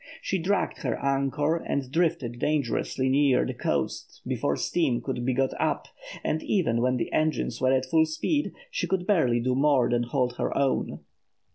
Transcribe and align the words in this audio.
She 0.19 0.39
dragged 0.39 0.79
her 0.79 0.97
anchor 0.97 1.57
and 1.57 1.91
drifted 1.91 2.39
dangerously 2.39 3.07
near 3.07 3.45
the 3.45 3.53
coast 3.53 4.23
before 4.25 4.55
steam 4.55 4.99
could 4.99 5.23
be 5.23 5.35
got 5.35 5.53
up, 5.59 5.89
and 6.23 6.41
even 6.41 6.81
when 6.81 6.97
the 6.97 7.13
engines 7.13 7.61
were 7.61 7.71
at 7.71 7.85
full 7.85 8.07
speed, 8.07 8.51
she 8.71 8.87
could 8.87 9.05
barely 9.05 9.39
do 9.39 9.53
more 9.53 9.91
than 9.91 10.01
hold 10.01 10.37
her 10.37 10.57
own. 10.57 11.01